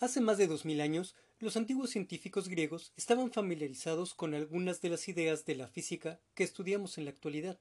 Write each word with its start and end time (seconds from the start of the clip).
Hace 0.00 0.20
más 0.20 0.38
de 0.38 0.48
dos 0.48 0.64
mil 0.64 0.80
años, 0.80 1.14
los 1.38 1.56
antiguos 1.56 1.90
científicos 1.90 2.48
griegos 2.48 2.92
estaban 2.96 3.30
familiarizados 3.30 4.12
con 4.14 4.34
algunas 4.34 4.80
de 4.80 4.88
las 4.88 5.08
ideas 5.08 5.44
de 5.44 5.54
la 5.54 5.68
física 5.68 6.20
que 6.34 6.42
estudiamos 6.42 6.98
en 6.98 7.04
la 7.04 7.12
actualidad. 7.12 7.58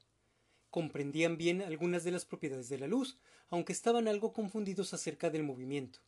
Comprendían 0.71 1.37
bien 1.37 1.61
algunas 1.61 2.03
de 2.03 2.11
las 2.11 2.25
propiedades 2.25 2.69
de 2.69 2.79
la 2.79 2.87
luz, 2.87 3.19
aunque 3.49 3.71
estaban 3.71 4.07
algo 4.07 4.33
confundidos 4.33 4.93
acerca 4.95 5.29
del 5.29 5.43
movimiento. 5.43 5.99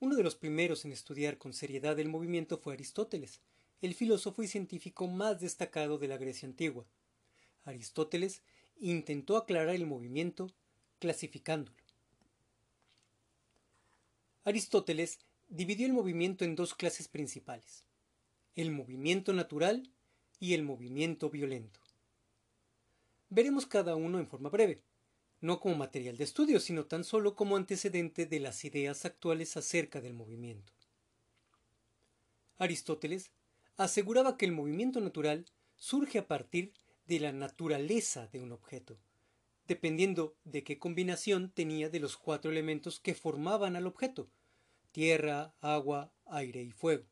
Uno 0.00 0.16
de 0.16 0.24
los 0.24 0.34
primeros 0.34 0.84
en 0.84 0.92
estudiar 0.92 1.38
con 1.38 1.52
seriedad 1.52 1.98
el 2.00 2.08
movimiento 2.08 2.58
fue 2.58 2.74
Aristóteles, 2.74 3.40
el 3.80 3.94
filósofo 3.94 4.42
y 4.42 4.48
científico 4.48 5.06
más 5.06 5.40
destacado 5.40 5.98
de 5.98 6.08
la 6.08 6.16
Grecia 6.16 6.48
antigua. 6.48 6.84
Aristóteles 7.64 8.42
intentó 8.80 9.36
aclarar 9.36 9.74
el 9.74 9.86
movimiento 9.86 10.50
clasificándolo. 10.98 11.85
Aristóteles 14.46 15.18
dividió 15.48 15.86
el 15.86 15.92
movimiento 15.92 16.44
en 16.44 16.54
dos 16.54 16.72
clases 16.72 17.08
principales, 17.08 17.84
el 18.54 18.70
movimiento 18.70 19.32
natural 19.32 19.90
y 20.38 20.54
el 20.54 20.62
movimiento 20.62 21.30
violento. 21.30 21.80
Veremos 23.28 23.66
cada 23.66 23.96
uno 23.96 24.20
en 24.20 24.28
forma 24.28 24.48
breve, 24.48 24.84
no 25.40 25.58
como 25.58 25.74
material 25.74 26.16
de 26.16 26.22
estudio, 26.22 26.60
sino 26.60 26.84
tan 26.84 27.02
solo 27.02 27.34
como 27.34 27.56
antecedente 27.56 28.24
de 28.24 28.38
las 28.38 28.64
ideas 28.64 29.04
actuales 29.04 29.56
acerca 29.56 30.00
del 30.00 30.14
movimiento. 30.14 30.72
Aristóteles 32.58 33.32
aseguraba 33.76 34.36
que 34.36 34.44
el 34.44 34.52
movimiento 34.52 35.00
natural 35.00 35.44
surge 35.74 36.20
a 36.20 36.28
partir 36.28 36.72
de 37.08 37.18
la 37.18 37.32
naturaleza 37.32 38.28
de 38.28 38.38
un 38.38 38.52
objeto, 38.52 38.96
dependiendo 39.66 40.36
de 40.44 40.62
qué 40.62 40.78
combinación 40.78 41.50
tenía 41.50 41.88
de 41.88 41.98
los 41.98 42.16
cuatro 42.16 42.52
elementos 42.52 43.00
que 43.00 43.16
formaban 43.16 43.74
al 43.74 43.88
objeto, 43.88 44.28
tierra, 44.96 45.54
agua, 45.60 46.10
aire 46.24 46.62
y 46.62 46.70
fuego. 46.70 47.04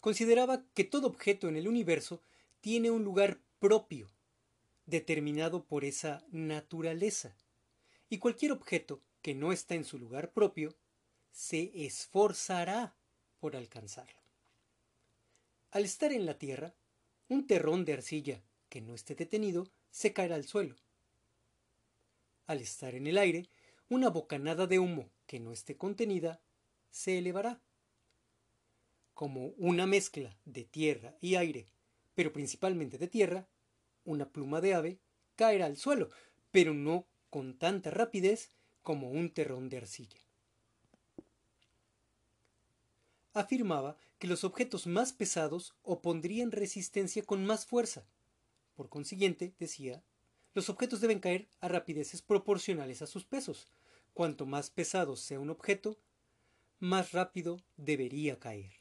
Consideraba 0.00 0.64
que 0.72 0.84
todo 0.84 1.06
objeto 1.06 1.50
en 1.50 1.56
el 1.56 1.68
universo 1.68 2.22
tiene 2.62 2.90
un 2.90 3.04
lugar 3.04 3.42
propio, 3.58 4.10
determinado 4.86 5.66
por 5.66 5.84
esa 5.84 6.24
naturaleza, 6.30 7.36
y 8.08 8.16
cualquier 8.16 8.52
objeto 8.52 9.02
que 9.20 9.34
no 9.34 9.52
está 9.52 9.74
en 9.74 9.84
su 9.84 9.98
lugar 9.98 10.32
propio 10.32 10.74
se 11.30 11.70
esforzará 11.74 12.96
por 13.38 13.54
alcanzarlo. 13.54 14.22
Al 15.72 15.84
estar 15.84 16.10
en 16.10 16.24
la 16.24 16.38
tierra, 16.38 16.74
un 17.28 17.46
terrón 17.46 17.84
de 17.84 17.92
arcilla 17.92 18.42
que 18.70 18.80
no 18.80 18.94
esté 18.94 19.14
detenido 19.14 19.68
se 19.90 20.14
caerá 20.14 20.36
al 20.36 20.46
suelo. 20.46 20.76
Al 22.46 22.62
estar 22.62 22.94
en 22.94 23.06
el 23.06 23.18
aire, 23.18 23.50
una 23.90 24.08
bocanada 24.08 24.66
de 24.66 24.78
humo 24.78 25.10
que 25.26 25.38
no 25.38 25.52
esté 25.52 25.76
contenida 25.76 26.40
se 26.92 27.18
elevará. 27.18 27.60
Como 29.14 29.48
una 29.58 29.86
mezcla 29.86 30.36
de 30.44 30.64
tierra 30.64 31.16
y 31.20 31.34
aire, 31.34 31.66
pero 32.14 32.32
principalmente 32.32 32.98
de 32.98 33.08
tierra, 33.08 33.48
una 34.04 34.28
pluma 34.28 34.60
de 34.60 34.74
ave 34.74 34.98
caerá 35.34 35.66
al 35.66 35.76
suelo, 35.76 36.10
pero 36.52 36.74
no 36.74 37.06
con 37.30 37.58
tanta 37.58 37.90
rapidez 37.90 38.50
como 38.82 39.10
un 39.10 39.30
terrón 39.30 39.68
de 39.68 39.78
arcilla. 39.78 40.20
Afirmaba 43.32 43.96
que 44.18 44.26
los 44.26 44.44
objetos 44.44 44.86
más 44.86 45.12
pesados 45.12 45.74
opondrían 45.82 46.52
resistencia 46.52 47.22
con 47.22 47.46
más 47.46 47.64
fuerza. 47.64 48.04
Por 48.74 48.90
consiguiente, 48.90 49.54
decía, 49.58 50.02
los 50.54 50.68
objetos 50.68 51.00
deben 51.00 51.20
caer 51.20 51.48
a 51.60 51.68
rapideces 51.68 52.20
proporcionales 52.20 53.00
a 53.00 53.06
sus 53.06 53.24
pesos. 53.24 53.68
Cuanto 54.12 54.44
más 54.44 54.68
pesado 54.68 55.16
sea 55.16 55.40
un 55.40 55.48
objeto, 55.48 55.96
más 56.82 57.12
rápido 57.12 57.62
debería 57.76 58.40
caer. 58.40 58.72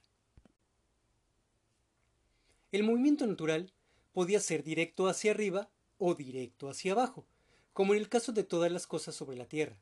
El 2.72 2.84
movimiento 2.84 3.28
natural 3.28 3.72
podía 4.12 4.40
ser 4.40 4.64
directo 4.64 5.08
hacia 5.08 5.30
arriba 5.30 5.70
o 6.00 6.16
directo 6.16 6.67
hacia 6.67 6.94
abajo, 6.94 7.28
como 7.73 7.94
en 7.94 8.00
el 8.00 8.10
caso 8.10 8.32
de 8.32 8.44
todas 8.44 8.72
las 8.72 8.88
cosas 8.88 9.14
sobre 9.14 9.38
la 9.38 9.45
Tierra. 9.45 9.78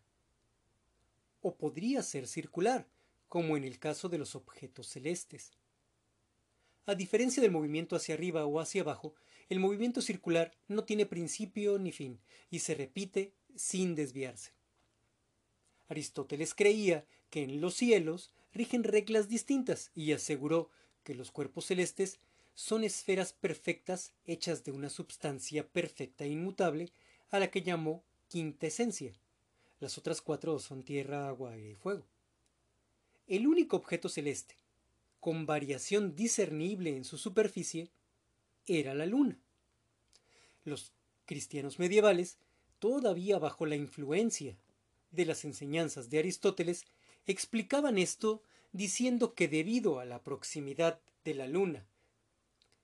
O 1.40 1.56
podría 1.56 2.04
ser 2.04 2.28
circular, 2.28 2.90
como 3.30 3.56
en 3.56 3.64
el 3.64 3.80
caso 3.80 4.10
de 4.10 4.18
los 4.18 4.36
objetos 4.36 4.88
celestes. 4.88 5.52
A 6.88 6.96
diferencia 6.96 7.42
del 7.42 7.52
movimiento 7.52 7.96
hacia 7.96 8.16
arriba 8.16 8.46
o 8.46 8.60
hacia 8.60 8.82
abajo, 8.82 9.16
el 9.48 9.62
movimiento 9.62 10.02
circular 10.02 10.52
no 10.68 10.84
tiene 10.84 11.06
principio 11.06 11.80
ni 11.80 11.94
fin 11.94 12.20
y 12.50 12.60
se 12.60 12.76
repite 12.76 13.34
sin 13.56 13.96
desviarse. 13.96 14.59
Aristóteles 15.90 16.54
creía 16.54 17.06
que 17.30 17.44
en 17.44 17.62
los 17.62 17.76
cielos 17.76 18.32
rigen 18.54 18.84
reglas 18.84 19.28
distintas 19.28 19.92
y 19.96 20.14
aseguró 20.14 20.70
que 21.04 21.16
los 21.16 21.32
cuerpos 21.32 21.66
celestes 21.66 22.20
son 22.54 22.84
esferas 22.84 23.34
perfectas 23.34 24.14
hechas 24.26 24.64
de 24.64 24.72
una 24.72 24.90
substancia 24.90 25.68
perfecta 25.68 26.26
e 26.26 26.30
inmutable 26.30 26.92
a 27.32 27.40
la 27.40 27.50
que 27.50 27.64
llamó 27.64 28.04
quinta 28.28 28.68
esencia. 28.68 29.14
Las 29.80 29.98
otras 29.98 30.22
cuatro 30.22 30.60
son 30.60 30.84
tierra, 30.84 31.28
agua, 31.28 31.54
aire 31.54 31.72
y 31.72 31.76
fuego. 31.76 32.06
El 33.28 33.48
único 33.48 33.78
objeto 33.78 34.10
celeste, 34.10 34.56
con 35.20 35.46
variación 35.46 36.16
discernible 36.16 36.96
en 36.96 37.04
su 37.04 37.18
superficie, 37.18 37.90
era 38.66 38.94
la 38.94 39.06
luna. 39.06 39.40
Los 40.66 40.94
cristianos 41.26 41.80
medievales, 41.80 42.38
todavía 42.80 43.40
bajo 43.40 43.66
la 43.66 43.76
influencia 43.76 44.58
de 45.12 45.26
las 45.26 45.46
enseñanzas 45.46 46.10
de 46.10 46.20
Aristóteles 46.20 46.86
explicaban 47.26 47.98
esto 47.98 48.42
diciendo 48.72 49.34
que 49.34 49.48
debido 49.48 50.00
a 50.00 50.06
la 50.06 50.24
proximidad 50.24 51.02
de 51.24 51.34
la 51.34 51.48
luna 51.48 51.88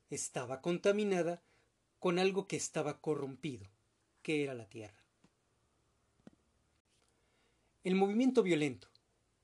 estaba 0.09 0.61
contaminada 0.61 1.41
con 1.99 2.19
algo 2.19 2.47
que 2.47 2.55
estaba 2.55 2.99
corrompido, 2.99 3.67
que 4.21 4.43
era 4.43 4.53
la 4.53 4.67
Tierra. 4.67 5.03
El 7.83 7.95
movimiento 7.95 8.43
violento, 8.43 8.89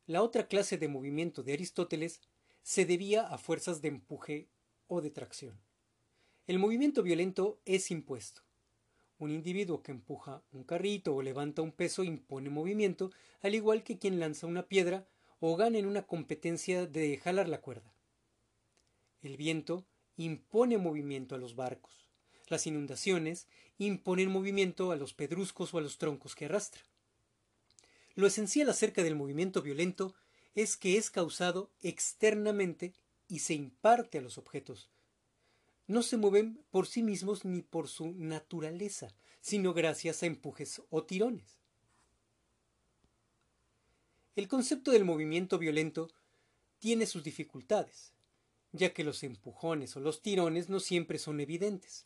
la 0.07 0.21
otra 0.21 0.47
clase 0.47 0.77
de 0.77 0.87
movimiento 0.87 1.43
de 1.43 1.53
Aristóteles, 1.53 2.21
se 2.63 2.85
debía 2.85 3.27
a 3.27 3.37
fuerzas 3.37 3.81
de 3.81 3.89
empuje 3.89 4.47
o 4.87 5.01
de 5.01 5.11
tracción. 5.11 5.59
El 6.47 6.59
movimiento 6.59 7.03
violento 7.03 7.59
es 7.65 7.91
impuesto. 7.91 8.41
Un 9.21 9.29
individuo 9.29 9.83
que 9.83 9.91
empuja 9.91 10.41
un 10.51 10.63
carrito 10.63 11.13
o 11.13 11.21
levanta 11.21 11.61
un 11.61 11.71
peso 11.71 12.03
impone 12.03 12.49
movimiento, 12.49 13.11
al 13.43 13.53
igual 13.53 13.83
que 13.83 13.99
quien 13.99 14.19
lanza 14.19 14.47
una 14.47 14.67
piedra 14.67 15.07
o 15.39 15.55
gana 15.55 15.77
en 15.77 15.85
una 15.85 16.07
competencia 16.07 16.87
de 16.87 17.17
jalar 17.17 17.47
la 17.47 17.61
cuerda. 17.61 17.93
El 19.21 19.37
viento 19.37 19.85
impone 20.17 20.79
movimiento 20.79 21.35
a 21.35 21.37
los 21.37 21.55
barcos. 21.55 22.09
Las 22.47 22.65
inundaciones 22.65 23.45
imponen 23.77 24.31
movimiento 24.31 24.91
a 24.91 24.95
los 24.95 25.13
pedruscos 25.13 25.71
o 25.71 25.77
a 25.77 25.81
los 25.81 25.99
troncos 25.99 26.33
que 26.33 26.45
arrastra. 26.45 26.81
Lo 28.15 28.25
esencial 28.25 28.71
acerca 28.71 29.03
del 29.03 29.15
movimiento 29.15 29.61
violento 29.61 30.15
es 30.55 30.77
que 30.77 30.97
es 30.97 31.11
causado 31.11 31.69
externamente 31.83 32.95
y 33.27 33.37
se 33.39 33.53
imparte 33.53 34.17
a 34.17 34.21
los 34.21 34.39
objetos, 34.39 34.89
no 35.91 36.03
se 36.03 36.15
mueven 36.15 36.63
por 36.71 36.87
sí 36.87 37.03
mismos 37.03 37.43
ni 37.43 37.61
por 37.61 37.89
su 37.89 38.13
naturaleza, 38.13 39.13
sino 39.41 39.73
gracias 39.73 40.23
a 40.23 40.25
empujes 40.25 40.81
o 40.89 41.03
tirones. 41.03 41.59
El 44.37 44.47
concepto 44.47 44.91
del 44.91 45.03
movimiento 45.03 45.59
violento 45.59 46.09
tiene 46.79 47.05
sus 47.05 47.23
dificultades, 47.23 48.13
ya 48.71 48.93
que 48.93 49.03
los 49.03 49.21
empujones 49.23 49.95
o 49.97 49.99
los 49.99 50.21
tirones 50.21 50.69
no 50.69 50.79
siempre 50.79 51.19
son 51.19 51.41
evidentes. 51.41 52.05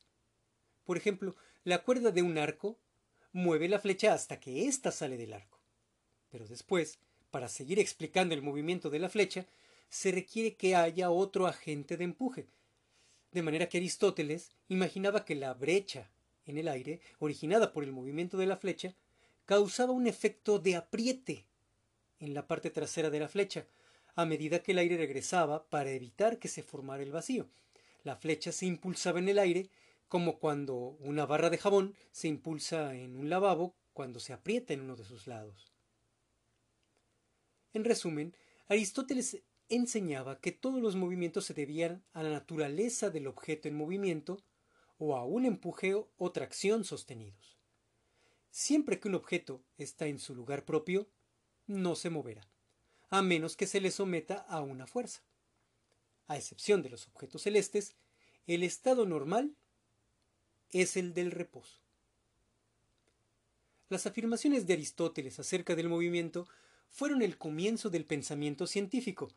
Por 0.84 0.98
ejemplo, 0.98 1.36
la 1.64 1.84
cuerda 1.84 2.10
de 2.10 2.24
un 2.24 2.40
arco 2.40 2.80
mueve 3.34 3.70
la 3.70 3.80
flecha 3.80 4.14
hasta 4.14 4.40
que 4.40 4.68
ésta 4.68 4.92
sale 4.92 5.16
del 5.16 5.34
arco. 5.34 5.60
Pero 6.32 6.48
después, 6.48 6.98
para 7.30 7.50
seguir 7.50 7.78
explicando 7.78 8.34
el 8.34 8.42
movimiento 8.42 8.90
de 8.90 8.98
la 8.98 9.10
flecha, 9.10 9.46
se 9.90 10.12
requiere 10.12 10.56
que 10.56 10.76
haya 10.76 11.12
otro 11.12 11.46
agente 11.46 11.98
de 11.98 12.06
empuje, 12.06 12.48
de 13.36 13.44
manera 13.44 13.68
que 13.68 13.78
Aristóteles 13.78 14.50
imaginaba 14.70 15.26
que 15.26 15.36
la 15.36 15.54
brecha 15.54 16.10
en 16.46 16.58
el 16.58 16.70
aire, 16.70 17.02
originada 17.20 17.74
por 17.74 17.84
el 17.84 17.92
movimiento 17.92 18.38
de 18.38 18.46
la 18.46 18.56
flecha, 18.56 18.96
causaba 19.46 19.92
un 19.92 20.08
efecto 20.08 20.58
de 20.58 20.78
apriete 20.78 21.46
en 22.20 22.34
la 22.34 22.48
parte 22.48 22.70
trasera 22.70 23.10
de 23.10 23.20
la 23.20 23.28
flecha, 23.28 23.68
a 24.16 24.26
medida 24.26 24.64
que 24.64 24.72
el 24.72 24.78
aire 24.78 24.96
regresaba 24.96 25.68
para 25.68 25.92
evitar 25.92 26.40
que 26.40 26.48
se 26.48 26.64
formara 26.64 27.04
el 27.04 27.12
vacío. 27.12 27.50
La 28.06 28.16
flecha 28.16 28.54
se 28.54 28.68
impulsaba 28.68 29.20
en 29.20 29.28
el 29.28 29.38
aire 29.38 29.70
como 30.08 30.40
cuando 30.40 30.76
una 31.02 31.26
barra 31.26 31.50
de 31.50 31.58
jabón 31.58 31.94
se 32.14 32.30
impulsa 32.30 32.96
en 32.96 33.18
un 33.18 33.30
lavabo 33.30 33.76
cuando 33.92 34.22
se 34.22 34.32
aprieta 34.32 34.74
en 34.74 34.80
uno 34.80 34.96
de 34.96 35.04
sus 35.04 35.28
lados. 35.28 35.74
En 37.74 37.84
resumen, 37.84 38.34
Aristóteles 38.70 39.42
enseñaba 39.70 40.40
que 40.40 40.52
todos 40.52 40.82
los 40.82 40.96
movimientos 40.96 41.46
se 41.46 41.54
debían 41.54 42.04
a 42.14 42.24
la 42.24 42.30
naturaleza 42.30 43.10
del 43.10 43.28
objeto 43.28 43.68
en 43.68 43.76
movimiento 43.76 44.44
o 44.98 45.16
a 45.16 45.26
un 45.26 45.46
empujeo 45.46 46.10
o 46.18 46.32
tracción 46.32 46.84
sostenidos. 46.84 47.58
Siempre 48.52 49.00
que 49.00 49.08
un 49.08 49.16
objeto 49.16 49.64
está 49.78 50.08
en 50.08 50.20
su 50.20 50.34
lugar 50.34 50.66
propio, 50.66 51.10
no 51.68 51.96
se 51.96 52.10
moverá. 52.10 52.48
a 53.10 53.22
menos 53.22 53.56
que 53.56 53.68
se 53.68 53.80
le 53.80 53.92
someta 53.92 54.36
a 54.50 54.62
una 54.62 54.88
fuerza. 54.88 55.22
A 56.28 56.38
excepción 56.38 56.82
de 56.82 56.90
los 56.90 57.08
objetos 57.08 57.44
celestes, 57.44 57.96
el 58.48 58.64
estado 58.64 59.06
normal 59.06 59.56
es 60.72 60.98
el 60.98 61.14
del 61.14 61.32
reposo. 61.32 61.82
Las 63.90 64.06
afirmaciones 64.08 64.66
de 64.66 64.74
Aristóteles 64.74 65.40
acerca 65.40 65.76
del 65.76 65.88
movimiento 65.88 66.48
fueron 66.90 67.22
el 67.22 67.38
comienzo 67.38 67.90
del 67.90 68.06
pensamiento 68.06 68.68
científico, 68.68 69.32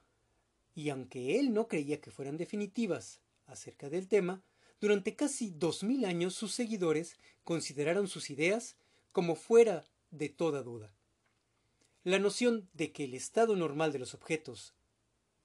y 0.78 0.90
aunque 0.90 1.40
él 1.40 1.52
no 1.52 1.66
creía 1.66 2.00
que 2.00 2.12
fueran 2.12 2.36
definitivas 2.36 3.18
acerca 3.46 3.90
del 3.90 4.06
tema, 4.06 4.44
durante 4.80 5.16
casi 5.16 5.50
dos 5.50 5.82
mil 5.82 6.04
años 6.04 6.36
sus 6.36 6.54
seguidores 6.54 7.16
consideraron 7.42 8.06
sus 8.06 8.30
ideas 8.30 8.76
como 9.10 9.34
fuera 9.34 9.84
de 10.12 10.28
toda 10.28 10.62
duda. 10.62 10.94
La 12.04 12.20
noción 12.20 12.68
de 12.74 12.92
que 12.92 13.02
el 13.02 13.14
estado 13.14 13.56
normal 13.56 13.90
de 13.90 13.98
los 13.98 14.14
objetos 14.14 14.72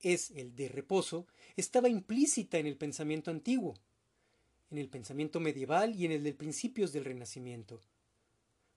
es 0.02 0.30
el 0.36 0.56
de 0.56 0.68
reposo 0.68 1.26
estaba 1.58 1.90
implícita 1.90 2.60
en 2.60 2.68
el 2.68 2.78
pensamiento 2.78 3.32
antiguo, 3.32 3.74
en 4.70 4.78
el 4.78 4.88
pensamiento 4.88 5.40
medieval 5.40 5.96
y 5.96 6.06
en 6.06 6.12
el 6.12 6.24
de 6.24 6.34
principios 6.34 6.94
del 6.94 7.06
Renacimiento. 7.06 7.82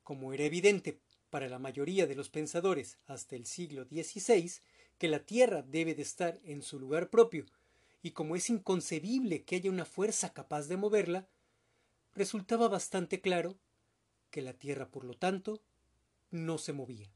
Como 0.02 0.32
era 0.32 0.44
evidente 0.44 1.00
para 1.28 1.50
la 1.50 1.58
mayoría 1.58 2.06
de 2.06 2.14
los 2.14 2.30
pensadores 2.30 2.96
hasta 3.06 3.36
el 3.36 3.44
siglo 3.44 3.84
XVI 3.84 4.52
que 4.98 5.08
la 5.08 5.20
Tierra 5.20 5.62
debe 5.62 5.94
de 5.94 6.02
estar 6.02 6.40
en 6.44 6.62
su 6.62 6.78
lugar 6.78 7.10
propio, 7.10 7.46
y 8.02 8.12
como 8.12 8.36
es 8.36 8.50
inconcebible 8.50 9.42
que 9.44 9.56
haya 9.56 9.70
una 9.70 9.84
fuerza 9.84 10.32
capaz 10.32 10.68
de 10.68 10.76
moverla, 10.76 11.28
resultaba 12.14 12.68
bastante 12.68 13.20
claro 13.20 13.58
que 14.30 14.42
la 14.42 14.54
Tierra, 14.54 14.88
por 14.88 15.04
lo 15.04 15.14
tanto, 15.14 15.60
no 16.30 16.58
se 16.58 16.72
movía. 16.72 17.10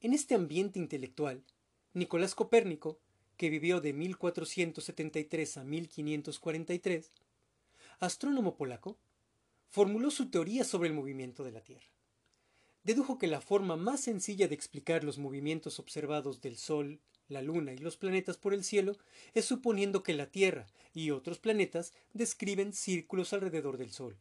En 0.00 0.12
este 0.12 0.34
ambiente 0.34 0.78
intelectual, 0.78 1.42
Nicolás 1.94 2.34
Copérnico, 2.34 3.00
que 3.36 3.50
vivió 3.50 3.80
de 3.80 3.92
1473 3.92 5.56
a 5.56 5.64
1543, 5.64 7.10
astrónomo 7.98 8.56
polaco, 8.56 8.98
formuló 9.68 10.10
su 10.10 10.30
teoría 10.30 10.64
sobre 10.64 10.88
el 10.88 10.94
movimiento 10.94 11.42
de 11.44 11.52
la 11.52 11.60
Tierra. 11.60 11.95
Dedujo 12.86 13.18
que 13.18 13.26
la 13.26 13.40
forma 13.40 13.76
más 13.76 13.98
sencilla 13.98 14.46
de 14.46 14.54
explicar 14.54 15.02
los 15.02 15.18
movimientos 15.18 15.80
observados 15.80 16.40
del 16.40 16.56
Sol, 16.56 17.00
la 17.26 17.42
Luna 17.42 17.72
y 17.72 17.78
los 17.78 17.96
planetas 17.96 18.36
por 18.36 18.54
el 18.54 18.62
cielo 18.62 18.96
es 19.34 19.44
suponiendo 19.44 20.04
que 20.04 20.14
la 20.14 20.26
Tierra 20.26 20.68
y 20.94 21.10
otros 21.10 21.40
planetas 21.40 21.94
describen 22.12 22.72
círculos 22.72 23.32
alrededor 23.32 23.76
del 23.76 23.90
Sol. 23.90 24.16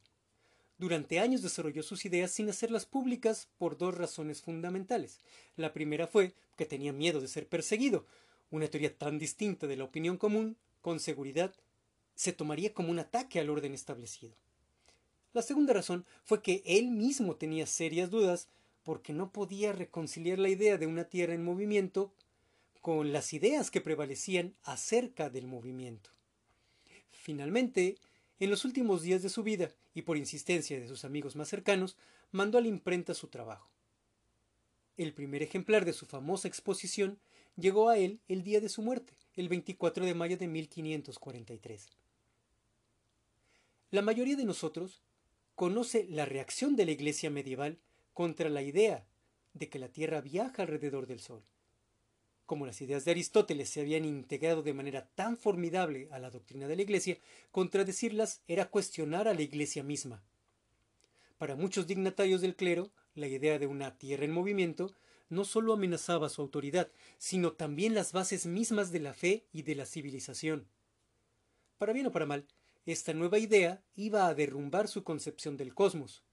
Durante 0.80 1.20
años 1.20 1.44
desarrolló 1.44 1.84
sus 1.84 2.06
ideas 2.06 2.32
sin 2.32 2.50
hacerlas 2.50 2.88
públicas 2.88 3.50
por 3.60 3.78
dos 3.78 3.96
razones 3.96 4.42
fundamentales. 4.42 5.20
La 5.58 5.72
primera 5.72 6.08
fue 6.08 6.34
que 6.58 6.66
tenía 6.66 6.92
miedo 6.92 7.22
de 7.22 7.28
ser 7.28 7.48
perseguido. 7.48 8.08
Una 8.50 8.68
teoría 8.68 8.98
tan 8.98 9.20
distinta 9.20 9.68
de 9.68 9.78
la 9.78 9.84
opinión 9.84 10.18
común, 10.18 10.58
con 10.82 11.00
seguridad, 11.00 11.54
se 12.16 12.34
tomaría 12.34 12.74
como 12.74 12.90
un 12.90 12.98
ataque 12.98 13.40
al 13.40 13.52
orden 13.52 13.76
establecido. 13.76 14.36
La 15.36 15.42
segunda 15.42 15.74
razón 15.74 16.06
fue 16.24 16.42
que 16.42 16.64
él 16.66 16.92
mismo 16.92 17.36
tenía 17.36 17.68
serias 17.68 18.10
dudas 18.10 18.48
porque 18.84 19.12
no 19.12 19.34
podía 19.34 19.74
reconciliar 19.74 20.40
la 20.40 20.48
idea 20.48 20.78
de 20.78 20.88
una 20.88 21.04
Tierra 21.04 21.34
en 21.34 21.44
movimiento 21.44 22.14
con 22.80 23.12
las 23.12 23.34
ideas 23.34 23.70
que 23.70 23.82
prevalecían 23.82 24.56
acerca 24.64 25.30
del 25.30 25.46
movimiento. 25.46 26.10
Finalmente, 27.12 27.98
en 28.40 28.50
los 28.50 28.64
últimos 28.64 29.02
días 29.02 29.24
de 29.24 29.28
su 29.28 29.44
vida, 29.44 29.74
y 29.94 30.04
por 30.04 30.16
insistencia 30.16 30.80
de 30.80 30.88
sus 30.88 31.04
amigos 31.04 31.36
más 31.36 31.50
cercanos, 31.50 31.98
mandó 32.32 32.58
a 32.58 32.62
la 32.62 32.70
imprenta 32.70 33.14
su 33.14 33.28
trabajo. 33.28 33.70
El 34.96 35.14
primer 35.14 35.44
ejemplar 35.44 35.84
de 35.84 35.92
su 35.92 36.06
famosa 36.06 36.48
exposición 36.48 37.20
llegó 37.58 37.90
a 37.90 37.98
él 37.98 38.22
el 38.30 38.42
día 38.44 38.62
de 38.62 38.70
su 38.70 38.82
muerte, 38.82 39.12
el 39.36 39.50
24 39.50 40.06
de 40.06 40.14
mayo 40.14 40.38
de 40.38 40.48
1543. 40.48 41.90
La 43.92 44.02
mayoría 44.02 44.38
de 44.38 44.46
nosotros 44.46 45.02
conoce 45.56 46.06
la 46.10 46.26
reacción 46.26 46.76
de 46.76 46.86
la 46.86 46.92
Iglesia 46.92 47.30
medieval 47.30 47.80
contra 48.14 48.50
la 48.50 48.62
idea 48.62 49.06
de 49.54 49.70
que 49.70 49.80
la 49.80 49.90
Tierra 49.90 50.22
viaja 50.22 50.62
alrededor 50.62 51.08
del 51.08 51.20
Sol. 51.20 51.44
Como 52.46 52.66
las 52.66 52.82
ideas 52.82 53.06
de 53.06 53.12
Aristóteles 53.12 53.70
se 53.70 53.82
habían 53.82 54.06
integrado 54.06 54.62
de 54.62 54.74
manera 54.74 55.08
tan 55.16 55.38
formidable 55.38 56.08
a 56.12 56.20
la 56.20 56.30
doctrina 56.30 56.68
de 56.68 56.76
la 56.76 56.82
Iglesia, 56.84 57.18
contradecirlas 57.52 58.42
era 58.48 58.70
cuestionar 58.70 59.28
a 59.28 59.34
la 59.34 59.42
Iglesia 59.42 59.82
misma. 59.82 60.24
Para 61.38 61.56
muchos 61.56 61.88
dignatarios 61.88 62.42
del 62.42 62.56
clero, 62.56 62.92
la 63.16 63.28
idea 63.28 63.58
de 63.58 63.68
una 63.68 63.98
tierra 63.98 64.26
en 64.26 64.32
movimiento 64.32 64.94
no 65.30 65.44
solo 65.44 65.74
amenazaba 65.74 66.30
su 66.30 66.42
autoridad, 66.42 66.92
sino 67.18 67.54
también 67.54 67.96
las 67.96 68.12
bases 68.12 68.46
mismas 68.46 68.92
de 68.92 69.00
la 69.00 69.14
fe 69.14 69.46
y 69.52 69.64
de 69.64 69.76
la 69.76 69.86
civilización. 69.86 70.68
Para 71.78 71.94
bien 71.94 72.06
o 72.06 72.12
para 72.12 72.26
mal, 72.26 72.46
esta 72.86 73.14
nueva 73.14 73.40
idea 73.40 73.84
iba 73.96 74.28
a 74.28 74.36
derrumbar 74.36 74.88
su 74.88 75.04
concepción 75.04 75.58
del 75.58 75.74
cosmos, 75.74 76.24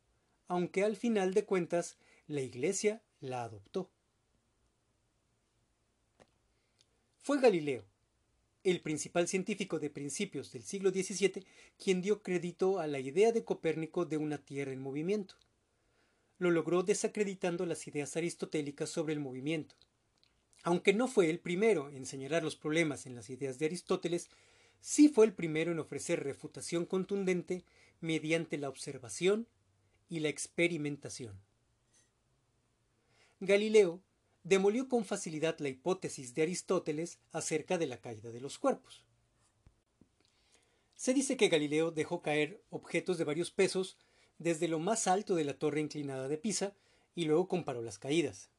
aunque 0.49 0.85
al 0.85 0.97
final 0.97 1.33
de 1.33 1.45
cuentas 1.45 1.97
la 2.27 2.43
Iglesia 2.43 3.03
la 3.21 3.45
adoptó. 3.45 3.91
Fue 7.23 7.41
Galileo, 7.41 7.85
el 8.65 8.81
principal 8.81 9.29
científico 9.29 9.79
de 9.79 9.91
principios 9.91 10.53
del 10.53 10.63
siglo 10.63 10.91
XVII, 10.91 11.45
quien 11.79 12.03
dio 12.03 12.23
crédito 12.23 12.79
a 12.79 12.87
la 12.87 12.99
idea 12.99 13.33
de 13.33 13.45
Copérnico 13.45 14.05
de 14.05 14.17
una 14.19 14.39
Tierra 14.39 14.73
en 14.73 14.81
movimiento. 14.81 15.37
Lo 16.39 16.51
logró 16.51 16.83
desacreditando 16.83 17.65
las 17.65 17.87
ideas 17.87 18.17
aristotélicas 18.17 18.91
sobre 18.91 19.15
el 19.15 19.21
movimiento. 19.21 19.75
Aunque 20.65 20.93
no 20.93 21.09
fue 21.09 21.31
el 21.31 21.41
primero 21.41 21.91
en 21.91 22.07
señalar 22.07 22.45
los 22.45 22.57
problemas 22.57 23.07
en 23.07 23.15
las 23.15 23.31
ideas 23.31 23.59
de 23.59 23.67
Aristóteles, 23.67 24.29
sí 24.83 25.09
fue 25.09 25.25
el 25.25 25.33
primero 25.33 25.73
en 25.73 25.79
ofrecer 25.79 26.23
refutación 26.23 26.85
contundente 26.85 27.65
mediante 28.01 28.59
la 28.59 28.69
observación 28.69 29.47
y 30.11 30.21
la 30.21 30.29
experimentación. 30.29 31.41
Galileo 33.41 34.03
demolió 34.45 34.89
con 34.89 35.05
facilidad 35.05 35.59
la 35.61 35.69
hipótesis 35.69 36.35
de 36.35 36.43
Aristóteles 36.43 37.19
acerca 37.31 37.79
de 37.79 37.87
la 37.87 38.01
caída 38.01 38.31
de 38.31 38.41
los 38.41 38.59
cuerpos. 38.59 39.05
Se 40.97 41.15
dice 41.15 41.37
que 41.37 41.49
Galileo 41.49 41.91
dejó 41.91 42.21
caer 42.21 42.63
objetos 42.71 43.19
de 43.19 43.25
varios 43.25 43.51
pesos 43.51 43.97
desde 44.39 44.69
lo 44.69 44.81
más 44.81 45.07
alto 45.07 45.35
de 45.37 45.45
la 45.45 45.55
torre 45.55 45.81
inclinada 45.81 46.29
de 46.29 46.39
Pisa 46.39 46.75
y 47.15 47.25
luego 47.25 47.49
comparó 47.49 47.83
las 47.83 47.99
caídas. 47.99 48.51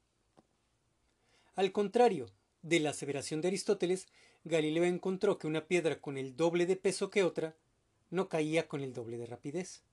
Al 1.56 1.72
contrario 1.72 2.28
de 2.62 2.80
la 2.80 2.92
aseveración 2.92 3.42
de 3.42 3.50
Aristóteles, 3.50 4.08
Galileo 4.46 4.84
encontró 4.84 5.38
que 5.38 5.48
una 5.48 5.66
piedra 5.68 6.02
con 6.02 6.18
el 6.18 6.36
doble 6.36 6.66
de 6.66 6.76
peso 6.76 7.10
que 7.10 7.24
otra 7.24 7.56
no 8.10 8.30
caía 8.30 8.68
con 8.68 8.82
el 8.82 8.94
doble 8.94 9.18
de 9.18 9.26
rapidez. 9.26 9.84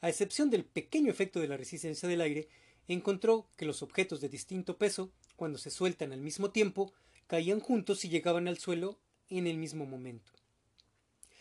A 0.00 0.08
excepción 0.08 0.50
del 0.50 0.64
pequeño 0.64 1.10
efecto 1.10 1.40
de 1.40 1.48
la 1.48 1.56
resistencia 1.56 2.08
del 2.08 2.20
aire, 2.20 2.48
encontró 2.88 3.46
que 3.56 3.64
los 3.64 3.82
objetos 3.82 4.20
de 4.20 4.28
distinto 4.28 4.78
peso, 4.78 5.12
cuando 5.36 5.58
se 5.58 5.70
sueltan 5.70 6.12
al 6.12 6.20
mismo 6.20 6.50
tiempo, 6.50 6.92
caían 7.26 7.60
juntos 7.60 8.04
y 8.04 8.08
llegaban 8.08 8.48
al 8.48 8.58
suelo 8.58 8.98
en 9.28 9.46
el 9.46 9.58
mismo 9.58 9.86
momento. 9.86 10.32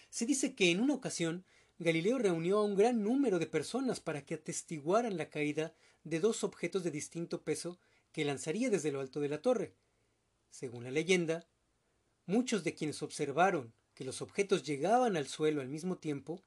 Se 0.09 0.25
dice 0.25 0.55
que 0.55 0.71
en 0.71 0.81
una 0.81 0.93
ocasión 0.93 1.45
Galileo 1.79 2.17
reunió 2.19 2.59
a 2.59 2.63
un 2.63 2.75
gran 2.75 3.03
número 3.03 3.39
de 3.39 3.47
personas 3.47 3.99
para 3.99 4.23
que 4.23 4.35
atestiguaran 4.35 5.17
la 5.17 5.29
caída 5.29 5.73
de 6.03 6.19
dos 6.19 6.43
objetos 6.43 6.83
de 6.83 6.91
distinto 6.91 7.41
peso 7.41 7.79
que 8.11 8.25
lanzaría 8.25 8.69
desde 8.69 8.91
lo 8.91 8.99
alto 8.99 9.19
de 9.19 9.29
la 9.29 9.41
torre. 9.41 9.73
Según 10.49 10.83
la 10.83 10.91
leyenda, 10.91 11.47
muchos 12.31 12.63
de 12.63 12.73
quienes 12.73 13.03
observaron 13.03 13.73
que 13.93 14.05
los 14.05 14.21
objetos 14.21 14.63
llegaban 14.63 15.17
al 15.17 15.27
suelo 15.27 15.61
al 15.61 15.67
mismo 15.67 15.97
tiempo, 15.97 16.41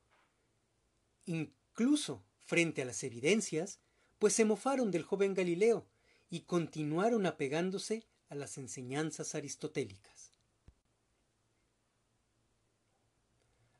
incluso 1.26 2.24
frente 2.46 2.82
a 2.82 2.84
las 2.86 3.04
evidencias, 3.04 3.78
pues 4.18 4.32
se 4.32 4.46
mofaron 4.46 4.90
del 4.90 5.02
joven 5.02 5.34
Galileo 5.34 5.86
y 6.30 6.40
continuaron 6.40 7.26
apegándose 7.26 8.06
a 8.30 8.34
las 8.34 8.56
enseñanzas 8.56 9.34
aristotélicas. 9.34 10.32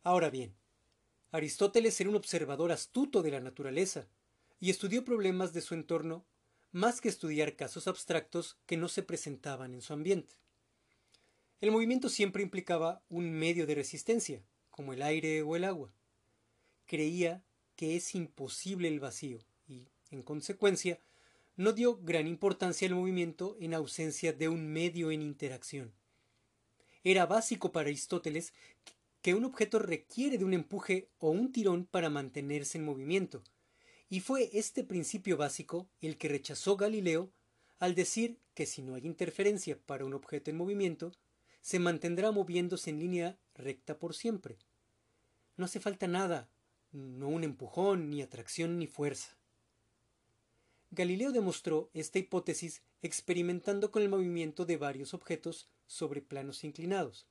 Ahora 0.03 0.29
bien, 0.29 0.55
Aristóteles 1.33 1.99
era 2.01 2.11
un 2.11 2.17
observador 2.17 2.71
astuto 2.71 3.23
de 3.23 3.31
la 3.31 3.41
naturaleza 3.41 4.07
y 4.61 4.69
estudió 4.71 5.05
problemas 5.05 5.55
de 5.55 5.63
su 5.63 5.75
entorno 5.75 6.27
más 6.71 7.01
que 7.01 7.09
estudiar 7.09 7.57
casos 7.57 7.89
abstractos 7.89 8.59
que 8.67 8.77
no 8.77 8.89
se 8.89 9.03
presentaban 9.03 9.73
en 9.73 9.81
su 9.81 9.95
ambiente. 9.95 10.44
El 11.65 11.71
movimiento 11.71 12.11
siempre 12.11 12.43
implicaba 12.43 13.03
un 13.09 13.33
medio 13.33 13.67
de 13.67 13.75
resistencia, 13.75 14.43
como 14.71 14.93
el 14.93 15.01
aire 15.01 15.41
o 15.41 15.57
el 15.57 15.65
agua. 15.65 15.95
Creía 16.85 17.43
que 17.75 17.97
es 17.97 18.15
imposible 18.15 18.87
el 18.87 19.01
vacío, 19.01 19.39
en 20.11 20.23
consecuencia, 20.23 21.01
no 21.57 21.73
dio 21.73 21.97
gran 21.97 22.27
importancia 22.27 22.87
al 22.87 22.95
movimiento 22.95 23.57
en 23.61 23.73
ausencia 23.73 24.35
de 24.35 24.51
un 24.51 24.75
medio 24.75 25.11
en 25.11 25.23
interacción. 25.23 25.95
Era 27.03 27.25
básico 27.25 27.73
para 27.73 27.87
Aristóteles 27.89 28.53
que 29.23 29.33
un 29.33 29.47
objeto 29.47 29.79
requiere 29.79 30.37
de 30.37 30.45
un 30.45 30.53
empuje 30.53 31.09
o 31.17 31.31
un 31.31 31.51
tirón 31.51 31.87
para 31.87 32.11
mantenerse 32.11 32.77
en 32.77 32.85
movimiento, 32.85 33.43
Y 34.11 34.21
fue 34.21 34.51
este 34.53 34.85
principio 34.85 35.39
básico 35.39 35.89
el 36.03 36.19
que 36.19 36.29
rechazó 36.29 36.77
Galileo 36.77 37.33
al 37.79 37.95
decir 37.95 38.39
que 38.53 38.67
si 38.67 38.83
no 38.83 38.97
hay 38.97 39.07
interferencia 39.07 39.79
para 39.87 40.05
un 40.05 40.13
objeto 40.13 40.51
en 40.51 40.59
movimiento, 40.59 41.13
se 41.65 41.79
mantendrá 41.79 42.31
moviéndose 42.31 42.91
en 42.91 43.01
línea 43.01 43.39
recta 43.55 43.99
por 43.99 44.15
siempre. 44.15 44.59
No 45.57 45.65
hace 45.65 45.81
falta 45.81 46.07
nada, 46.07 46.51
no 46.93 47.29
un 47.29 47.43
empujón, 47.43 48.11
ni 48.11 48.21
atracción, 48.21 48.79
ni 48.79 48.87
fuerza. 48.87 49.39
Galileo 50.91 51.33
demostró 51.33 51.89
esta 51.95 52.19
hipótesis 52.19 52.83
experimentando 53.01 53.91
con 53.91 54.03
el 54.03 54.11
movimiento 54.11 54.67
de 54.67 54.77
varios 54.77 55.15
objetos 55.15 55.71
sobre 55.87 56.21
planos 56.21 56.65
inclinados. 56.65 57.27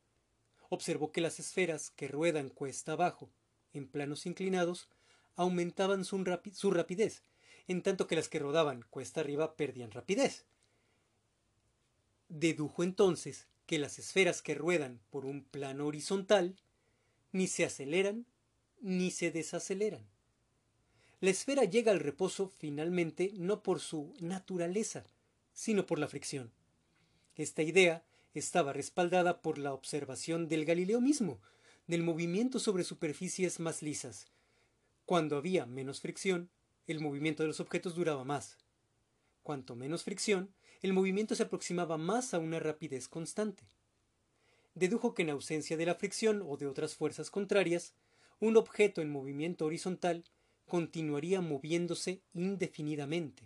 Observó 0.68 1.12
que 1.12 1.22
las 1.22 1.40
esferas 1.40 1.92
que 1.92 2.08
ruedan 2.08 2.50
cuesta 2.50 2.94
abajo 2.94 3.30
en 3.72 3.88
planos 3.88 4.25
inclinados 4.25 4.90
aumentaban 5.36 6.06
su, 6.06 6.24
rapidez, 6.72 7.22
en 7.68 7.84
tanto 7.84 8.08
que 8.08 8.16
las 8.16 8.30
que 8.30 8.40
rodaban 8.40 8.84
cuesta 8.90 9.20
arriba 9.22 9.56
perdían 9.56 9.92
rapidez. 9.92 10.48
Dedujo 12.30 12.82
entonces 12.82 13.46
que 13.74 13.80
las 13.80 13.98
esferas 13.98 14.44
que 14.44 14.53
ruedan 14.53 15.00
por 15.10 15.25
un 15.25 15.44
plano 15.44 15.88
horizontal 15.88 16.56
ni 17.32 17.48
se 17.48 17.65
aceleran 17.65 18.27
ni 18.82 19.10
se 19.10 19.32
desaceleran. 19.32 20.06
La 21.22 21.32
esfera 21.32 21.63
llega 21.63 21.92
al 21.92 22.00
reposo 22.00 22.51
finalmente 22.60 23.32
no 23.34 23.63
por 23.63 23.80
su 23.80 24.13
naturaleza, 24.20 25.06
sino 25.56 25.88
por 25.88 25.98
la 25.98 26.08
fricción. 26.08 26.51
Esta 27.36 27.63
idea 27.63 28.03
estaba 28.36 28.74
respaldada 28.74 29.42
por 29.42 29.58
la 29.58 29.74
observación 29.74 30.48
del 30.48 30.65
Galileo 30.65 31.01
mismo, 31.01 31.42
del 31.88 32.03
movimiento 32.03 32.60
sobre 32.60 32.84
superficies 32.84 33.60
más 33.60 33.82
lisas. 33.82 34.27
Cuando 35.08 35.36
había 35.36 35.65
menos 35.65 36.00
fricción, 36.00 36.51
el 36.86 37.00
movimiento 37.00 37.42
de 37.42 37.48
los 37.48 37.60
objetos 37.60 37.96
duraba 37.96 38.24
más. 38.24 38.60
Cuanto 39.42 39.75
menos 39.75 40.03
fricción, 40.03 40.53
el 40.84 40.92
movimiento 40.92 41.34
se 41.34 41.44
aproximaba 41.44 41.98
más 41.98 42.34
a 42.34 42.40
una 42.40 42.60
rapidez 42.60 43.08
constante. 43.08 43.63
Dedujo 44.75 45.13
que 45.13 45.22
en 45.22 45.30
ausencia 45.30 45.78
de 45.78 45.86
la 45.86 45.96
fricción 45.96 46.44
o 46.46 46.58
de 46.58 46.68
otras 46.68 46.94
fuerzas 46.94 47.32
contrarias, 47.32 47.94
un 48.42 48.58
objeto 48.58 49.02
en 49.02 49.10
movimiento 49.10 49.66
horizontal 49.66 50.25
continuaría 50.68 51.40
moviéndose 51.40 52.22
indefinidamente. 52.34 53.44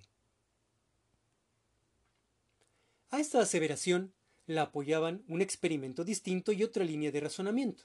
A 3.11 3.19
esta 3.19 3.39
aseveración 3.39 4.13
la 4.47 4.63
apoyaban 4.63 5.23
un 5.27 5.41
experimento 5.41 6.03
distinto 6.03 6.51
y 6.53 6.63
otra 6.63 6.83
línea 6.83 7.11
de 7.11 7.19
razonamiento. 7.19 7.83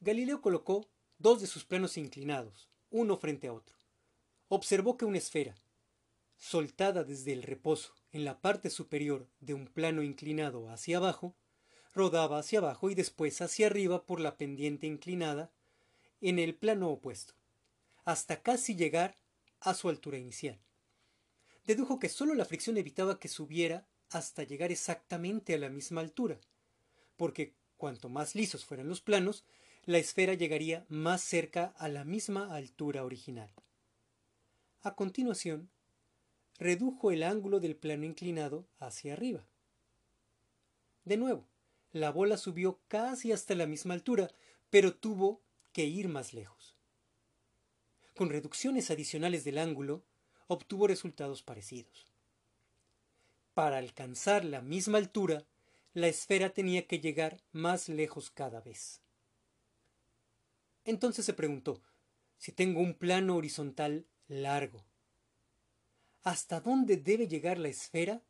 Galileo 0.00 0.40
colocó 0.40 0.88
dos 1.18 1.42
de 1.42 1.46
sus 1.46 1.66
planos 1.66 1.98
inclinados, 1.98 2.70
uno 2.90 3.18
frente 3.18 3.48
a 3.48 3.52
otro. 3.52 3.76
Observó 4.48 4.96
que 4.96 5.04
una 5.04 5.18
esfera, 5.18 5.54
soltada 6.42 7.04
desde 7.04 7.32
el 7.32 7.44
reposo 7.44 7.94
en 8.10 8.24
la 8.24 8.40
parte 8.40 8.68
superior 8.68 9.28
de 9.38 9.54
un 9.54 9.68
plano 9.68 10.02
inclinado 10.02 10.68
hacia 10.70 10.96
abajo, 10.96 11.36
rodaba 11.94 12.40
hacia 12.40 12.58
abajo 12.58 12.90
y 12.90 12.96
después 12.96 13.40
hacia 13.40 13.68
arriba 13.68 14.04
por 14.06 14.18
la 14.18 14.36
pendiente 14.36 14.88
inclinada 14.88 15.52
en 16.20 16.40
el 16.40 16.56
plano 16.56 16.90
opuesto, 16.90 17.34
hasta 18.04 18.42
casi 18.42 18.74
llegar 18.74 19.16
a 19.60 19.72
su 19.74 19.88
altura 19.88 20.18
inicial. 20.18 20.60
Dedujo 21.64 22.00
que 22.00 22.08
sólo 22.08 22.34
la 22.34 22.44
fricción 22.44 22.76
evitaba 22.76 23.20
que 23.20 23.28
subiera 23.28 23.86
hasta 24.10 24.42
llegar 24.42 24.72
exactamente 24.72 25.54
a 25.54 25.58
la 25.58 25.68
misma 25.68 26.00
altura, 26.00 26.40
porque 27.16 27.54
cuanto 27.76 28.08
más 28.08 28.34
lisos 28.34 28.64
fueran 28.64 28.88
los 28.88 29.00
planos, 29.00 29.44
la 29.84 29.98
esfera 29.98 30.34
llegaría 30.34 30.86
más 30.88 31.22
cerca 31.22 31.66
a 31.78 31.86
la 31.86 32.04
misma 32.04 32.52
altura 32.52 33.04
original. 33.04 33.52
A 34.80 34.96
continuación, 34.96 35.70
redujo 36.62 37.10
el 37.10 37.22
ángulo 37.22 37.60
del 37.60 37.76
plano 37.76 38.04
inclinado 38.04 38.66
hacia 38.78 39.12
arriba. 39.12 39.46
De 41.04 41.16
nuevo, 41.16 41.48
la 41.92 42.10
bola 42.10 42.36
subió 42.36 42.80
casi 42.88 43.32
hasta 43.32 43.54
la 43.54 43.66
misma 43.66 43.94
altura, 43.94 44.30
pero 44.70 44.94
tuvo 44.94 45.42
que 45.72 45.84
ir 45.84 46.08
más 46.08 46.32
lejos. 46.32 46.76
Con 48.14 48.30
reducciones 48.30 48.90
adicionales 48.90 49.44
del 49.44 49.58
ángulo, 49.58 50.04
obtuvo 50.46 50.86
resultados 50.86 51.42
parecidos. 51.42 52.06
Para 53.54 53.78
alcanzar 53.78 54.44
la 54.44 54.62
misma 54.62 54.98
altura, 54.98 55.44
la 55.92 56.08
esfera 56.08 56.50
tenía 56.50 56.86
que 56.86 57.00
llegar 57.00 57.42
más 57.52 57.88
lejos 57.88 58.30
cada 58.30 58.60
vez. 58.60 59.02
Entonces 60.84 61.26
se 61.26 61.34
preguntó, 61.34 61.82
si 62.38 62.52
tengo 62.52 62.80
un 62.80 62.94
plano 62.94 63.36
horizontal 63.36 64.06
largo, 64.26 64.84
¿hasta 66.22 66.60
dónde 66.60 66.96
debe 66.96 67.26
llegar 67.26 67.58
la 67.58 67.68
esfera 67.68 68.22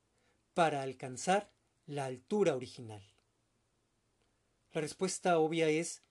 para 0.55 0.83
alcanzar 0.83 1.51
la 1.87 2.07
altura 2.07 2.57
original? 2.57 3.03
La 4.73 4.81
respuesta 4.81 5.39
obvia 5.39 5.69
es 5.69 6.03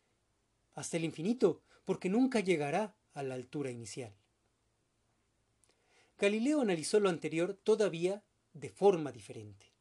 hasta 0.74 0.98
el 0.98 1.06
infinito, 1.06 1.62
porque 1.86 2.10
nunca 2.10 2.40
llegará 2.40 2.96
a 3.14 3.24
la 3.24 3.36
altura 3.36 3.72
inicial. 3.72 4.14
Galileo 6.18 6.62
analizó 6.62 7.00
lo 7.00 7.10
anterior 7.10 7.60
todavía 7.64 8.24
de 8.54 8.70
forma 8.70 9.12
diferente. 9.12 9.72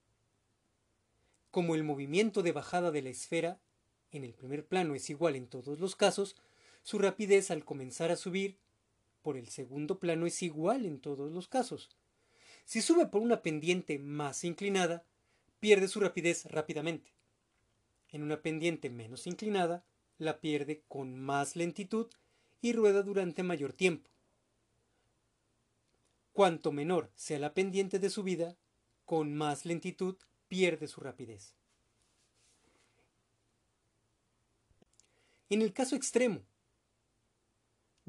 Como 1.50 1.74
el 1.74 1.84
movimiento 1.84 2.42
de 2.42 2.52
bajada 2.52 2.90
de 2.90 3.02
la 3.02 3.10
esfera 3.10 3.60
en 4.10 4.24
el 4.24 4.34
primer 4.34 4.66
plano 4.66 4.94
es 4.94 5.10
igual 5.10 5.36
en 5.36 5.46
todos 5.46 5.78
los 5.78 5.96
casos, 5.96 6.36
su 6.82 6.98
rapidez 6.98 7.50
al 7.50 7.64
comenzar 7.64 8.10
a 8.10 8.16
subir 8.16 8.58
por 9.22 9.36
el 9.36 9.48
segundo 9.48 9.98
plano 9.98 10.26
es 10.26 10.42
igual 10.42 10.86
en 10.86 11.00
todos 11.00 11.32
los 11.32 11.48
casos. 11.48 11.90
Si 12.64 12.80
sube 12.80 13.06
por 13.06 13.22
una 13.22 13.42
pendiente 13.42 13.98
más 13.98 14.44
inclinada, 14.44 15.04
pierde 15.60 15.88
su 15.88 16.00
rapidez 16.00 16.46
rápidamente. 16.46 17.12
En 18.08 18.22
una 18.22 18.42
pendiente 18.42 18.90
menos 18.90 19.26
inclinada, 19.26 19.84
la 20.18 20.40
pierde 20.40 20.82
con 20.88 21.18
más 21.18 21.56
lentitud 21.56 22.08
y 22.60 22.72
rueda 22.72 23.02
durante 23.02 23.42
mayor 23.42 23.72
tiempo. 23.72 24.10
Cuanto 26.32 26.72
menor 26.72 27.10
sea 27.14 27.38
la 27.38 27.54
pendiente 27.54 27.98
de 27.98 28.10
subida, 28.10 28.56
con 29.04 29.34
más 29.34 29.64
lentitud 29.64 30.16
pierde 30.48 30.86
su 30.86 31.00
rapidez. 31.00 31.54
En 35.48 35.62
el 35.62 35.72
caso 35.72 35.96
extremo, 35.96 36.42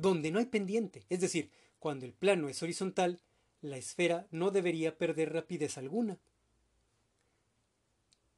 donde 0.02 0.32
no 0.32 0.40
hay 0.40 0.48
pendiente, 0.48 1.06
es 1.10 1.22
decir, 1.22 1.52
cuando 1.80 2.06
el 2.06 2.14
plano 2.14 2.50
es 2.50 2.64
horizontal, 2.64 3.22
la 3.62 3.78
esfera 3.78 4.28
no 4.32 4.50
debería 4.50 4.98
perder 4.98 5.32
rapidez 5.32 5.78
alguna. 5.78 6.18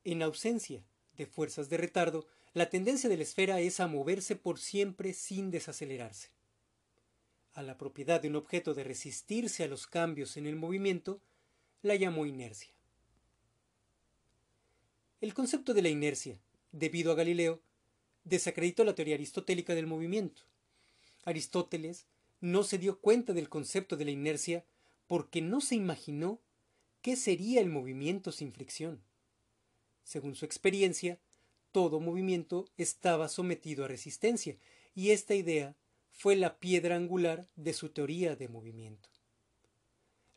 En 0.04 0.22
ausencia 0.22 0.84
de 1.16 1.26
fuerzas 1.26 1.70
de 1.70 1.78
retardo, 1.78 2.28
la 2.54 2.70
tendencia 2.70 3.10
de 3.10 3.16
la 3.16 3.24
esfera 3.24 3.62
es 3.62 3.80
a 3.80 3.88
moverse 3.88 4.36
por 4.36 4.60
siempre 4.60 5.14
sin 5.14 5.52
desacelerarse. 5.52 6.30
A 7.54 7.62
la 7.62 7.78
propiedad 7.78 8.22
de 8.22 8.28
un 8.28 8.36
objeto 8.36 8.74
de 8.74 8.84
resistirse 8.84 9.64
a 9.64 9.68
los 9.68 9.88
cambios 9.88 10.36
en 10.36 10.48
el 10.48 10.58
movimiento, 10.58 11.22
la 11.82 11.96
llamó 11.96 12.26
inercia. 12.26 12.74
El 15.22 15.34
concepto 15.34 15.74
de 15.74 15.82
la 15.82 15.90
inercia, 15.90 16.38
debido 16.74 17.14
a 17.14 17.16
Galileo, 17.16 17.62
desacreditó 18.26 18.84
la 18.84 18.96
teoría 18.96 19.16
aristotélica 19.16 19.74
del 19.76 19.88
movimiento. 19.88 20.44
Aristóteles 21.24 22.06
no 22.42 22.64
se 22.64 22.78
dio 22.78 23.00
cuenta 23.00 23.34
del 23.34 23.50
concepto 23.50 23.98
de 23.98 24.06
la 24.06 24.12
inercia 24.12 24.66
porque 25.08 25.42
no 25.42 25.62
se 25.62 25.76
imaginó 25.76 26.42
qué 27.02 27.16
sería 27.16 27.62
el 27.62 27.70
movimiento 27.70 28.32
sin 28.32 28.54
fricción. 28.54 29.04
Según 30.04 30.36
su 30.36 30.46
experiencia, 30.46 31.20
todo 31.72 32.00
movimiento 32.00 32.66
estaba 32.78 33.30
sometido 33.30 33.86
a 33.86 33.88
resistencia, 33.88 34.58
y 34.96 35.12
esta 35.12 35.34
idea 35.34 35.76
fue 36.12 36.36
la 36.36 36.60
piedra 36.60 36.96
angular 36.96 37.48
de 37.56 37.74
su 37.74 37.90
teoría 37.90 38.36
de 38.36 38.48
movimiento. 38.48 39.10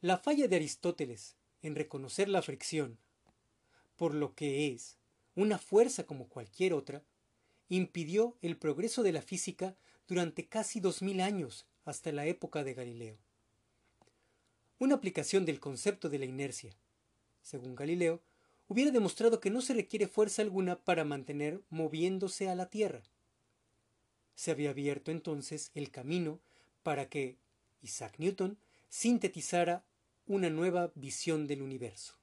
La 0.01 0.19
falla 0.19 0.49
de 0.49 0.57
Aristóteles 0.57 1.37
en 1.63 1.75
reconocer 1.75 2.29
la 2.29 2.43
fricción 2.43 2.99
por 3.97 4.15
lo 4.15 4.35
que 4.35 4.69
es 4.69 4.99
una 5.35 5.59
fuerza 5.59 6.07
como 6.07 6.29
cualquier 6.29 6.73
otra, 6.73 7.05
impidió 7.69 8.39
el 8.43 8.57
progreso 8.57 9.03
de 9.03 9.13
la 9.13 9.23
física 9.23 9.77
durante 10.09 10.47
casi 10.47 10.81
dos 10.81 11.03
mil 11.03 11.21
años 11.21 11.67
hasta 11.85 12.13
la 12.13 12.27
época 12.27 12.65
de 12.65 12.75
Galileo. 12.75 13.19
Una 14.79 14.95
aplicación 14.95 15.45
del 15.45 15.61
concepto 15.61 16.09
de 16.09 16.19
la 16.19 16.27
inercia, 16.27 16.77
según 17.43 17.75
Galileo, 17.75 18.21
hubiera 18.69 18.91
demostrado 18.91 19.41
que 19.41 19.51
no 19.51 19.61
se 19.61 19.75
requiere 19.75 20.09
fuerza 20.09 20.43
alguna 20.43 20.77
para 20.77 21.05
mantener 21.05 21.63
moviéndose 21.71 22.49
a 22.49 22.55
la 22.55 22.69
Tierra. 22.69 23.03
Se 24.35 24.51
había 24.51 24.71
abierto 24.71 25.11
entonces 25.11 25.71
el 25.75 25.91
camino 25.91 26.41
para 26.83 27.09
que 27.09 27.37
Isaac 27.83 28.17
Newton 28.19 28.59
sintetizara 28.89 29.85
una 30.27 30.51
nueva 30.51 30.91
visión 30.95 31.47
del 31.47 31.63
universo. 31.63 32.15